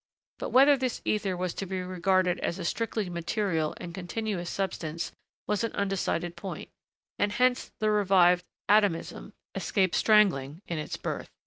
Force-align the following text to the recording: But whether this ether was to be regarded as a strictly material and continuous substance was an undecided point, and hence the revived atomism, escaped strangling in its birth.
But 0.39 0.49
whether 0.49 0.77
this 0.77 0.99
ether 1.05 1.37
was 1.37 1.53
to 1.53 1.67
be 1.67 1.79
regarded 1.79 2.39
as 2.39 2.57
a 2.57 2.65
strictly 2.65 3.07
material 3.07 3.75
and 3.77 3.93
continuous 3.93 4.49
substance 4.49 5.11
was 5.45 5.63
an 5.63 5.71
undecided 5.73 6.35
point, 6.35 6.69
and 7.19 7.31
hence 7.33 7.71
the 7.77 7.91
revived 7.91 8.43
atomism, 8.67 9.33
escaped 9.53 9.93
strangling 9.93 10.63
in 10.67 10.79
its 10.79 10.97
birth. 10.97 11.29